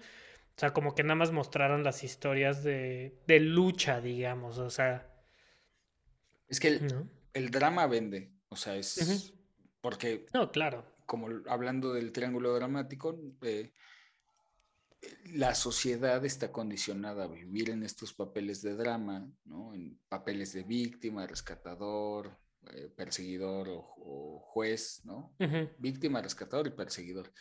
O 0.56 0.60
sea, 0.60 0.74
como 0.74 0.96
que 0.96 1.04
nada 1.04 1.16
más 1.16 1.32
mostraron 1.32 1.84
las 1.84 2.04
historias 2.04 2.64
de, 2.64 3.20
de 3.28 3.40
lucha, 3.42 4.00
digamos, 4.00 4.58
o 4.58 4.70
sea, 4.70 5.12
Es 6.48 6.62
que 6.62 6.70
el, 6.70 6.88
¿no? 6.88 7.10
el 7.34 7.52
drama 7.52 7.88
vende, 7.88 8.32
o 8.48 8.56
sea, 8.56 8.76
es 8.78 9.34
porque 9.82 10.26
No, 10.34 10.52
claro, 10.52 10.86
como 11.06 11.28
hablando 11.50 11.94
del 11.94 12.12
triángulo 12.14 12.54
dramático, 12.56 13.20
eh, 13.42 13.74
la 15.34 15.54
sociedad 15.56 16.24
está 16.26 16.52
condicionada 16.52 17.26
a 17.26 17.28
vivir 17.28 17.70
en 17.70 17.84
estos 17.84 18.14
papeles 18.14 18.62
de 18.62 18.76
drama, 18.76 19.30
¿no? 19.44 19.74
En 19.76 20.00
papeles 20.08 20.54
de 20.54 20.64
víctima, 20.64 21.28
rescatador, 21.28 22.40
eh, 22.74 22.90
perseguidor 22.96 23.70
o, 23.70 23.94
o 23.98 24.40
juez, 24.40 25.02
¿no? 25.04 25.36
Víctima, 25.78 26.22
rescatador 26.22 26.68
y 26.68 26.72
perseguidor. 26.72 27.32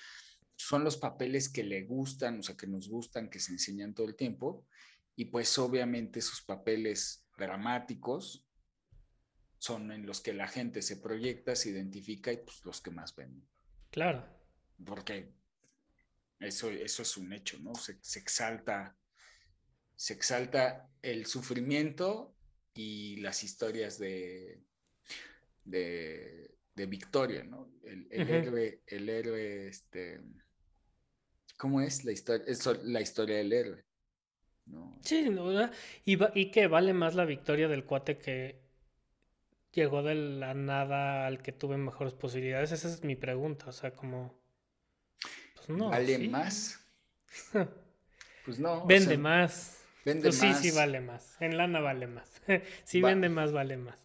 Son 0.56 0.84
los 0.84 0.96
papeles 0.96 1.48
que 1.48 1.64
le 1.64 1.82
gustan, 1.82 2.40
o 2.40 2.42
sea, 2.42 2.56
que 2.56 2.66
nos 2.66 2.88
gustan, 2.88 3.28
que 3.28 3.40
se 3.40 3.52
enseñan 3.52 3.94
todo 3.94 4.08
el 4.08 4.16
tiempo. 4.16 4.66
Y 5.16 5.26
pues 5.26 5.58
obviamente 5.58 6.18
esos 6.18 6.42
papeles 6.42 7.26
dramáticos 7.36 8.46
son 9.58 9.92
en 9.92 10.06
los 10.06 10.20
que 10.20 10.34
la 10.34 10.48
gente 10.48 10.82
se 10.82 10.96
proyecta, 10.96 11.56
se 11.56 11.70
identifica 11.70 12.32
y 12.32 12.38
pues 12.38 12.64
los 12.64 12.80
que 12.80 12.90
más 12.90 13.14
venden 13.16 13.48
claro, 13.94 14.26
porque 14.84 15.32
eso, 16.40 16.68
eso 16.68 17.02
es 17.02 17.16
un 17.16 17.32
hecho, 17.32 17.60
¿no? 17.60 17.76
Se, 17.76 17.96
se 18.00 18.18
exalta, 18.18 18.98
se 19.94 20.14
exalta 20.14 20.90
el 21.00 21.26
sufrimiento 21.26 22.36
y 22.74 23.18
las 23.20 23.44
historias 23.44 24.00
de, 24.00 24.64
de, 25.64 26.56
de 26.74 26.86
victoria, 26.86 27.44
¿no? 27.44 27.72
El, 27.84 28.08
héroe, 28.10 28.82
el 28.84 29.08
héroe, 29.08 29.68
este, 29.68 30.20
¿cómo 31.58 31.80
es 31.80 32.04
la 32.04 32.12
historia? 32.12 32.44
Es 32.46 32.66
la 32.84 33.00
historia 33.00 33.36
del 33.38 33.52
héroe, 33.52 33.84
¿no? 34.66 35.00
Sí, 35.00 35.28
¿no? 35.30 35.46
¿verdad? 35.46 35.72
Y, 36.04 36.16
va- 36.16 36.32
y 36.34 36.50
que 36.50 36.66
vale 36.66 36.92
más 36.94 37.14
la 37.14 37.24
victoria 37.26 37.68
del 37.68 37.84
cuate 37.84 38.18
que 38.18 38.60
llegó 39.72 40.02
de 40.02 40.14
la 40.14 40.54
nada 40.54 41.26
al 41.26 41.42
que 41.42 41.52
tuve 41.52 41.76
mejores 41.76 42.14
posibilidades. 42.14 42.72
Esa 42.72 42.88
es 42.88 43.04
mi 43.04 43.14
pregunta. 43.14 43.66
O 43.68 43.72
sea, 43.72 43.94
como. 43.94 44.32
Pues 45.54 45.68
no. 45.68 45.90
¿Vale 45.90 46.18
sí. 46.18 46.28
más? 46.28 46.78
Pues 48.44 48.58
no. 48.60 48.84
o 48.86 48.90
Vende 48.90 48.98
sea, 48.98 49.18
más. 49.18 49.84
Vende 50.04 50.30
Pues 50.30 50.36
sí, 50.38 50.54
más. 50.54 50.60
sí 50.60 50.70
vale 50.70 51.00
más. 51.00 51.36
En 51.40 51.56
lana 51.56 51.80
vale 51.80 52.06
más. 52.06 52.40
Si 52.84 53.02
Va- 53.02 53.02
vende 53.02 53.28
más, 53.28 53.52
vale 53.52 53.76
más. 53.76 53.98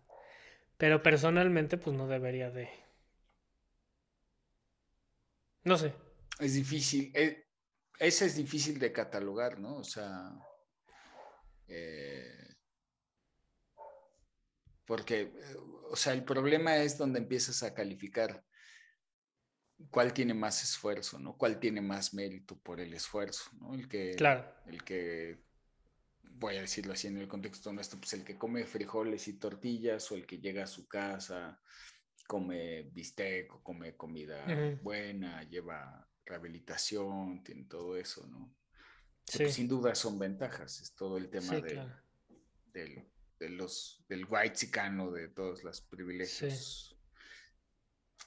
Pero 0.77 1.03
personalmente, 1.03 1.77
pues 1.77 1.95
no 1.97 2.07
debería 2.07 2.51
de. 2.51 2.69
No 5.63 5.77
sé. 5.77 5.93
Es 6.39 6.53
difícil, 6.53 7.11
eh, 7.13 7.47
ese 7.99 8.25
es 8.25 8.35
difícil 8.35 8.79
de 8.79 8.93
catalogar, 8.93 9.59
¿no? 9.59 9.75
O 9.77 9.83
sea, 9.83 10.31
eh, 11.67 12.55
porque, 14.85 15.31
o 15.91 15.95
sea, 15.95 16.13
el 16.13 16.23
problema 16.23 16.77
es 16.77 16.97
donde 16.97 17.19
empiezas 17.19 17.61
a 17.61 17.73
calificar 17.73 18.43
cuál 19.91 20.13
tiene 20.13 20.33
más 20.33 20.63
esfuerzo, 20.63 21.19
¿no? 21.19 21.37
Cuál 21.37 21.59
tiene 21.59 21.81
más 21.81 22.13
mérito 22.13 22.57
por 22.59 22.79
el 22.79 22.93
esfuerzo, 22.93 23.51
¿no? 23.59 23.73
El 23.73 23.87
que, 23.87 24.15
Claro. 24.15 24.49
el 24.65 24.83
que, 24.83 25.43
voy 26.39 26.55
a 26.55 26.61
decirlo 26.61 26.93
así 26.93 27.07
en 27.07 27.17
el 27.17 27.27
contexto 27.27 27.71
nuestro, 27.73 27.99
pues 27.99 28.13
el 28.13 28.23
que 28.23 28.37
come 28.37 28.65
frijoles 28.65 29.27
y 29.27 29.37
tortillas 29.37 30.09
o 30.11 30.15
el 30.15 30.25
que 30.25 30.39
llega 30.39 30.63
a 30.63 30.67
su 30.67 30.87
casa, 30.87 31.61
come 32.27 32.83
bistec 32.93 33.53
o 33.53 33.61
come 33.61 33.95
comida 33.97 34.45
buena, 34.81 35.43
lleva 35.43 36.08
rehabilitación, 36.29 37.43
tiene 37.43 37.65
todo 37.65 37.97
eso, 37.97 38.25
¿no? 38.27 38.55
Sí. 39.27 39.49
sin 39.51 39.67
duda 39.67 39.93
son 39.95 40.17
ventajas, 40.17 40.79
es 40.81 40.95
todo 40.95 41.17
el 41.17 41.29
tema 41.29 41.55
Sí, 41.55 41.61
de, 41.61 41.67
claro. 41.67 41.95
del, 42.73 43.11
de 43.39 43.49
los, 43.49 44.03
del 44.07 44.25
white 44.29 44.53
chicano, 44.55 45.11
de 45.11 45.29
todos 45.29 45.63
los 45.63 45.81
privilegios. 45.81 46.95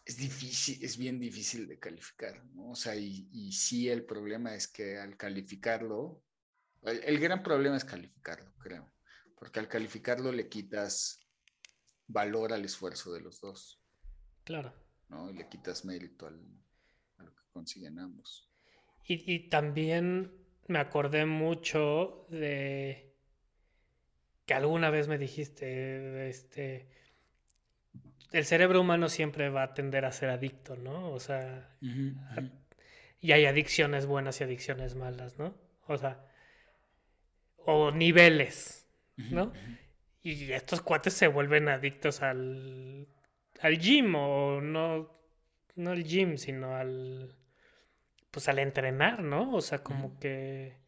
Es 0.04 0.16
difícil, 0.16 0.84
es 0.84 0.96
bien 0.96 1.18
difícil 1.20 1.66
de 1.68 1.78
calificar, 1.78 2.44
¿no? 2.54 2.70
O 2.70 2.74
sea, 2.74 2.94
y, 2.96 3.28
y 3.32 3.52
sí 3.52 3.88
el 3.88 4.04
problema 4.04 4.54
es 4.54 4.66
que 4.68 4.98
al 4.98 5.16
calificarlo, 5.16 6.22
el, 6.82 7.02
el 7.04 7.18
gran 7.20 7.42
problema 7.42 7.76
es 7.76 7.84
calificarlo, 7.84 8.52
creo, 8.58 8.92
porque 9.36 9.60
al 9.60 9.68
calificarlo 9.68 10.32
le 10.32 10.48
quitas 10.48 11.20
valor 12.08 12.52
al 12.52 12.64
esfuerzo 12.64 13.12
de 13.12 13.20
los 13.20 13.40
dos, 13.40 13.80
Claro. 14.44 14.72
¿no? 15.08 15.30
Y 15.30 15.34
le 15.34 15.48
quitas 15.48 15.84
mérito 15.84 16.26
al, 16.26 16.40
consiguen 17.52 17.98
ambos. 17.98 18.48
Y, 19.04 19.32
y 19.32 19.48
también 19.48 20.32
me 20.66 20.78
acordé 20.78 21.26
mucho 21.26 22.26
de 22.30 23.12
que 24.46 24.54
alguna 24.54 24.90
vez 24.90 25.08
me 25.08 25.18
dijiste, 25.18 26.28
este, 26.28 26.88
el 28.32 28.44
cerebro 28.44 28.80
humano 28.80 29.08
siempre 29.08 29.50
va 29.50 29.62
a 29.62 29.74
tender 29.74 30.04
a 30.04 30.12
ser 30.12 30.30
adicto, 30.30 30.76
¿no? 30.76 31.10
O 31.10 31.20
sea, 31.20 31.76
y 33.20 33.32
hay 33.32 33.44
adicciones 33.44 34.06
buenas 34.06 34.40
y 34.40 34.44
adicciones 34.44 34.94
malas, 34.94 35.38
¿no? 35.38 35.54
O 35.86 35.96
sea, 35.98 36.24
o 37.58 37.90
niveles, 37.92 38.86
¿no? 39.16 39.52
Y 40.22 40.52
estos 40.52 40.80
cuates 40.80 41.12
se 41.12 41.28
vuelven 41.28 41.68
adictos 41.68 42.22
al, 42.22 43.06
al 43.60 43.78
gym, 43.78 44.14
o 44.14 44.60
no, 44.60 45.10
no 45.76 45.90
al 45.90 46.04
gym, 46.04 46.36
sino 46.38 46.74
al, 46.74 47.34
pues 48.32 48.48
al 48.48 48.58
entrenar, 48.58 49.22
¿no? 49.22 49.54
O 49.54 49.60
sea, 49.60 49.84
como 49.84 50.18
que, 50.18 50.78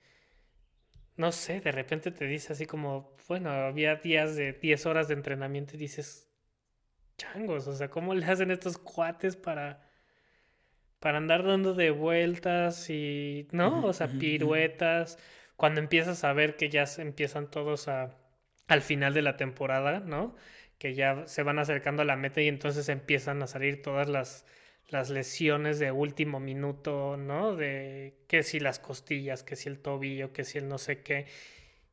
no 1.16 1.30
sé, 1.32 1.60
de 1.60 1.72
repente 1.72 2.10
te 2.10 2.26
dice 2.26 2.54
así 2.54 2.66
como, 2.66 3.16
bueno, 3.28 3.50
había 3.50 3.96
días 3.96 4.34
de 4.36 4.54
10 4.54 4.86
horas 4.86 5.08
de 5.08 5.14
entrenamiento 5.14 5.76
y 5.76 5.78
dices, 5.78 6.30
changos, 7.18 7.68
o 7.68 7.74
sea, 7.74 7.90
¿cómo 7.90 8.14
le 8.14 8.26
hacen 8.26 8.50
estos 8.50 8.78
cuates 8.78 9.36
para, 9.36 9.86
para 11.00 11.18
andar 11.18 11.44
dando 11.44 11.74
de 11.74 11.90
vueltas 11.90 12.88
y, 12.90 13.48
¿no? 13.52 13.84
O 13.86 13.92
sea, 13.92 14.08
piruetas, 14.08 15.18
cuando 15.56 15.80
empiezas 15.80 16.24
a 16.24 16.32
ver 16.32 16.56
que 16.56 16.70
ya 16.70 16.86
se 16.86 17.02
empiezan 17.02 17.50
todos 17.50 17.88
a, 17.88 18.16
al 18.68 18.82
final 18.82 19.14
de 19.14 19.22
la 19.22 19.36
temporada, 19.36 20.00
¿no? 20.00 20.34
Que 20.78 20.94
ya 20.94 21.26
se 21.26 21.42
van 21.42 21.58
acercando 21.58 22.02
a 22.02 22.04
la 22.06 22.16
meta 22.16 22.40
y 22.42 22.48
entonces 22.48 22.88
empiezan 22.88 23.42
a 23.42 23.46
salir 23.46 23.82
todas 23.82 24.08
las, 24.08 24.46
las 24.88 25.10
lesiones 25.10 25.78
de 25.78 25.90
último 25.92 26.40
minuto, 26.40 27.16
¿no? 27.16 27.56
De 27.56 28.24
que 28.28 28.42
si 28.42 28.60
las 28.60 28.78
costillas, 28.78 29.42
que 29.42 29.56
si 29.56 29.68
el 29.68 29.80
tobillo, 29.80 30.32
que 30.32 30.44
si 30.44 30.58
el 30.58 30.68
no 30.68 30.78
sé 30.78 31.02
qué. 31.02 31.26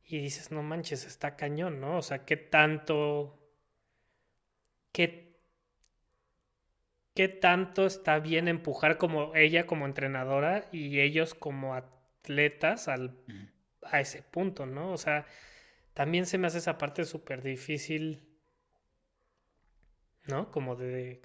Y 0.04 0.18
dices, 0.18 0.50
no 0.50 0.62
manches, 0.62 1.06
está 1.06 1.36
cañón, 1.36 1.80
¿no? 1.80 1.98
O 1.98 2.02
sea, 2.02 2.24
¿qué 2.24 2.36
tanto 2.36 3.42
qué, 4.92 5.40
qué 7.14 7.28
tanto 7.28 7.86
está 7.86 8.18
bien 8.20 8.48
empujar 8.48 8.98
como 8.98 9.34
ella 9.34 9.66
como 9.66 9.86
entrenadora 9.86 10.68
y 10.70 11.00
ellos 11.00 11.34
como 11.34 11.74
atletas 11.74 12.88
al, 12.88 13.16
a 13.82 14.00
ese 14.00 14.22
punto, 14.22 14.66
¿no? 14.66 14.92
O 14.92 14.98
sea, 14.98 15.26
también 15.94 16.26
se 16.26 16.38
me 16.38 16.46
hace 16.46 16.58
esa 16.58 16.78
parte 16.78 17.04
súper 17.04 17.42
difícil, 17.42 18.28
¿no? 20.26 20.50
Como 20.50 20.76
de... 20.76 21.22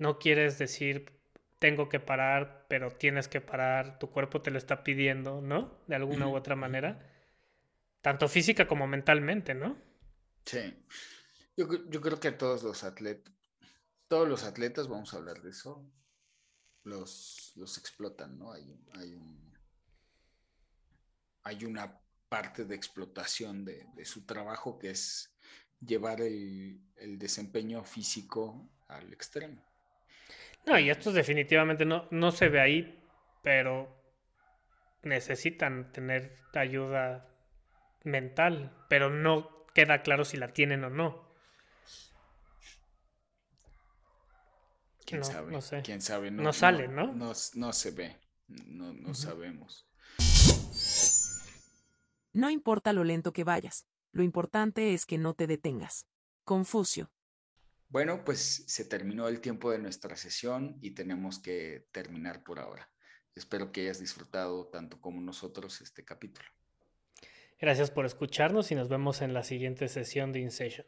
No 0.00 0.18
quieres 0.18 0.58
decir, 0.58 1.22
tengo 1.60 1.88
que 1.88 2.00
parar, 2.00 2.66
pero 2.68 2.90
tienes 2.90 3.28
que 3.28 3.40
parar, 3.40 4.00
tu 4.00 4.10
cuerpo 4.10 4.42
te 4.42 4.50
lo 4.50 4.58
está 4.58 4.82
pidiendo, 4.82 5.40
¿no? 5.40 5.78
De 5.86 5.94
alguna 5.94 6.26
u 6.26 6.34
otra 6.34 6.56
manera. 6.56 7.06
Tanto 8.00 8.26
física 8.26 8.66
como 8.66 8.88
mentalmente, 8.88 9.54
¿no? 9.54 9.78
Sí. 10.44 10.74
Yo, 11.56 11.68
creo 11.68 12.18
que 12.18 12.32
todos 12.32 12.64
los 12.64 12.82
atletas, 12.82 13.32
todos 14.08 14.26
los 14.26 14.42
atletas, 14.42 14.88
vamos 14.88 15.14
a 15.14 15.18
hablar 15.18 15.40
de 15.42 15.50
eso, 15.50 15.88
los, 16.82 17.52
los 17.54 17.78
explotan, 17.78 18.38
¿no? 18.38 18.52
Hay, 18.52 18.74
hay, 18.94 19.18
hay 21.42 21.64
una 21.64 22.00
parte 22.30 22.64
de 22.64 22.74
explotación 22.74 23.64
de, 23.64 23.86
su 24.04 24.24
trabajo 24.24 24.78
que 24.78 24.90
es 24.90 25.34
llevar 25.84 26.20
el, 26.22 26.80
desempeño 27.18 27.84
físico 27.84 28.70
al 28.88 29.12
extremo. 29.12 29.69
No, 30.66 30.78
y 30.78 30.90
esto 30.90 31.12
definitivamente 31.12 31.84
no, 31.84 32.06
no 32.10 32.32
se 32.32 32.48
ve 32.48 32.60
ahí, 32.60 33.04
pero 33.42 34.00
necesitan 35.02 35.92
tener 35.92 36.38
ayuda 36.54 37.28
mental, 38.04 38.84
pero 38.88 39.10
no 39.10 39.66
queda 39.74 40.02
claro 40.02 40.24
si 40.24 40.36
la 40.36 40.52
tienen 40.52 40.84
o 40.84 40.90
no. 40.90 41.30
¿Quién 45.04 45.24
sabe? 45.24 45.50
No 45.50 45.60
sé. 45.60 45.82
¿Quién 45.82 46.00
sabe? 46.00 46.30
No, 46.30 46.52
sale, 46.52 46.86
¿no? 46.86 47.12
No, 47.12 47.34
se 47.34 47.90
ve. 47.90 48.16
No, 48.46 48.92
no 48.92 49.14
sabemos. 49.14 49.88
No 52.32 52.48
importa 52.48 52.92
lo 52.92 53.02
lento 53.02 53.32
que 53.32 53.42
vayas. 53.42 53.86
Lo 54.12 54.22
importante 54.22 54.94
es 54.94 55.06
que 55.06 55.18
no 55.18 55.34
te 55.34 55.48
detengas. 55.48 56.06
Confucio. 56.44 57.10
Bueno, 57.90 58.24
pues 58.24 58.64
se 58.68 58.84
terminó 58.84 59.26
el 59.26 59.40
tiempo 59.40 59.72
de 59.72 59.80
nuestra 59.80 60.14
sesión 60.16 60.78
y 60.80 60.92
tenemos 60.92 61.40
que 61.40 61.88
terminar 61.90 62.44
por 62.44 62.60
ahora. 62.60 62.88
Espero 63.34 63.72
que 63.72 63.82
hayas 63.82 63.98
disfrutado 63.98 64.68
tanto 64.68 65.00
como 65.00 65.20
nosotros 65.20 65.80
este 65.80 66.04
capítulo. 66.04 66.48
Gracias 67.58 67.90
por 67.90 68.06
escucharnos 68.06 68.70
y 68.70 68.76
nos 68.76 68.88
vemos 68.88 69.22
en 69.22 69.34
la 69.34 69.42
siguiente 69.42 69.88
sesión 69.88 70.32
de 70.32 70.38
InSession. 70.38 70.86